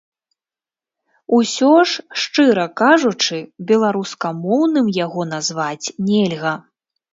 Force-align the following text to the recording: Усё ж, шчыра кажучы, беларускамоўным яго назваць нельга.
Усё 1.39 1.69
ж, 1.91 2.05
шчыра 2.21 2.63
кажучы, 2.81 3.37
беларускамоўным 3.73 4.91
яго 5.05 5.29
назваць 5.37 5.91
нельга. 6.11 6.53